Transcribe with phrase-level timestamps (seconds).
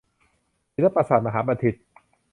[0.73, 1.75] ศิลปศาสตรมหาบัณฑิต